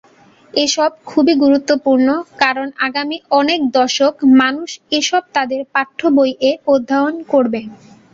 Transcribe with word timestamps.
এসব 0.53 0.91
খুবই 1.05 1.33
গুরুত্বপূর্ণ 1.43 2.07
কারণ 2.39 2.67
আগামী 2.87 3.17
অনেক 3.39 3.59
দশক 3.75 4.13
মানুষ 4.39 4.69
এসব 4.99 5.23
তাদের 5.35 5.61
পাঠ্যবই 5.73 6.31
এ 6.41 6.61
অধ্যায়ন 6.67 7.15
করবে। 7.31 7.61